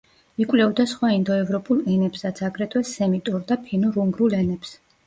[0.43, 4.79] იკვლევდა სხვა ინდოევროპულ ენებსაც, აგრეთვე სემიტურ და ფინურ-უგრულ ენებს.